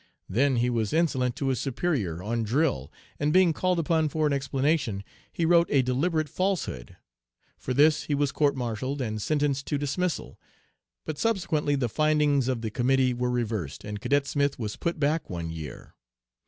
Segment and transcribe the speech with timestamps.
[0.27, 4.33] Then he was insolent to his superior on drill, and being called upon for an
[4.33, 6.97] explanation he wrote a deliberate falsehood.
[7.59, 10.39] For this he was court martialled and sentenced to dismissal,
[11.05, 15.29] but subsequently the findings of the committee were reversed, and Cadet Smith was put back
[15.29, 15.93] one year.